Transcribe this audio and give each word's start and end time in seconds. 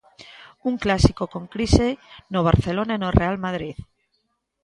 Un 0.69 0.75
clásico 0.83 1.23
con 1.33 1.43
crise 1.53 1.87
no 2.31 2.39
Barcelona 2.49 2.93
e 2.95 3.01
no 3.01 3.09
Real 3.19 3.37
Madrid. 3.45 3.77